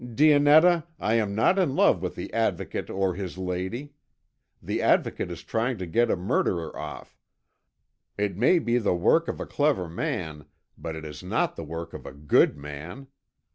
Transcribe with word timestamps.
Dionetta, 0.03 0.85
I 0.99 1.13
am 1.21 1.35
not 1.35 1.59
in 1.59 1.75
love 1.75 2.01
with 2.01 2.15
the 2.15 2.33
Advocate 2.33 2.89
or 2.89 3.13
his 3.13 3.37
lady. 3.37 3.93
The 4.59 4.81
Advocate 4.81 5.29
is 5.29 5.43
trying 5.43 5.77
to 5.77 5.85
get 5.85 6.09
a 6.09 6.15
murderer 6.15 6.75
off; 6.75 7.19
it 8.17 8.35
may 8.35 8.57
be 8.57 8.79
the 8.79 8.95
work 8.95 9.27
of 9.27 9.39
a 9.39 9.45
clever 9.45 9.87
man, 9.87 10.47
but 10.75 10.95
it 10.95 11.05
is 11.05 11.21
not 11.21 11.55
the 11.55 11.63
work 11.63 11.93
of 11.93 12.07
a 12.07 12.13
good 12.13 12.57
man. 12.57 13.09